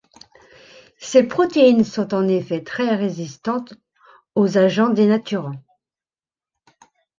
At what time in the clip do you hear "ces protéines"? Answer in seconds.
0.97-1.83